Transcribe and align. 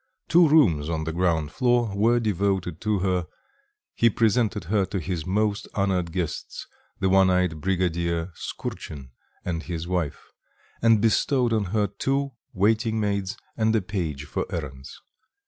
Two 0.27 0.47
rooms 0.47 0.89
on 0.89 1.03
the 1.03 1.13
ground 1.13 1.51
floor 1.51 1.95
were 1.95 2.19
devoted 2.19 2.81
to 2.81 2.97
her; 3.01 3.27
he 3.93 4.09
presented 4.09 4.63
her 4.63 4.83
to 4.87 4.97
his 4.99 5.27
most 5.27 5.67
honoured 5.75 6.11
guests, 6.11 6.65
the 6.99 7.07
one 7.07 7.29
eyed 7.29 7.61
brigadier 7.61 8.31
Skurchin, 8.33 9.11
and 9.45 9.61
his 9.61 9.87
wife, 9.87 10.31
and 10.81 11.01
bestowed 11.03 11.53
on 11.53 11.65
her 11.65 11.85
two 11.85 12.31
waiting 12.51 12.99
maids 12.99 13.37
and 13.55 13.75
a 13.75 13.81
page 13.83 14.25
for 14.25 14.47
errands. 14.51 14.99